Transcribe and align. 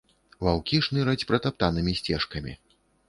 Ваўкі 0.45 0.79
шныраць 0.87 1.27
пратаптанымі 1.33 1.97
сцежкамі. 2.01 2.57